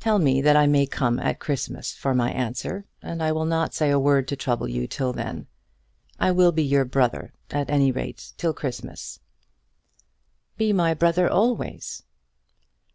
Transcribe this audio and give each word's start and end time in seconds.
Tell 0.00 0.18
me 0.18 0.40
that 0.40 0.56
I 0.56 0.66
may 0.66 0.86
come 0.86 1.18
at 1.20 1.38
Christmas 1.38 1.92
for 1.92 2.14
my 2.14 2.30
answer, 2.32 2.86
and 3.02 3.22
I 3.22 3.30
will 3.30 3.44
not 3.44 3.74
say 3.74 3.90
a 3.90 3.98
word 3.98 4.26
to 4.28 4.34
trouble 4.34 4.66
you 4.66 4.86
till 4.86 5.12
then. 5.12 5.48
I 6.18 6.30
will 6.32 6.50
be 6.50 6.64
your 6.64 6.86
brother, 6.86 7.34
at 7.50 7.68
any 7.68 7.92
rate 7.92 8.32
till 8.38 8.54
Christmas." 8.54 9.20
"Be 10.56 10.72
my 10.72 10.94
brother 10.94 11.28
always." 11.28 12.04